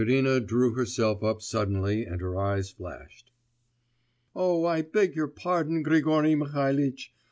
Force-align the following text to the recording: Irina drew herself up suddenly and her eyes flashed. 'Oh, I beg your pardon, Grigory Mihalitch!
Irina 0.03 0.39
drew 0.39 0.73
herself 0.73 1.23
up 1.23 1.43
suddenly 1.43 2.05
and 2.05 2.21
her 2.21 2.35
eyes 2.35 2.71
flashed. 2.71 3.29
'Oh, 4.35 4.65
I 4.65 4.81
beg 4.81 5.15
your 5.15 5.27
pardon, 5.27 5.83
Grigory 5.83 6.33
Mihalitch! 6.33 7.13